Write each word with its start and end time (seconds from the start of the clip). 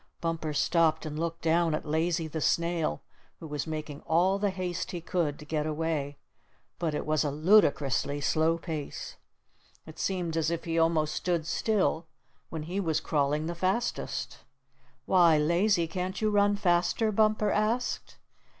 Bumper 0.19 0.51
stopped 0.51 1.05
and 1.05 1.19
looked 1.19 1.43
down 1.43 1.75
at 1.75 1.85
Lazy 1.85 2.27
the 2.27 2.41
Snail, 2.41 3.03
who 3.39 3.45
was 3.45 3.67
making 3.67 4.01
all 4.07 4.39
the 4.39 4.49
haste 4.49 4.89
he 4.89 4.99
could 4.99 5.37
to 5.37 5.45
get 5.45 5.67
away; 5.67 6.17
but 6.79 6.95
it 6.95 7.05
was 7.05 7.23
a 7.23 7.29
ludicrously 7.29 8.19
slow 8.19 8.57
pace. 8.57 9.17
It 9.85 9.99
seemed 9.99 10.35
as 10.35 10.49
if 10.49 10.63
he 10.63 10.79
almost 10.79 11.13
stood 11.13 11.45
still 11.45 12.07
when 12.49 12.63
he 12.63 12.79
was 12.79 12.99
crawling 12.99 13.45
the 13.45 13.53
fastest. 13.53 14.39
"Why, 15.05 15.37
Lazy, 15.37 15.87
can't 15.87 16.19
you 16.19 16.31
run 16.31 16.55
faster?" 16.55 17.11
Bumper 17.11 17.51
asked. 17.51 18.17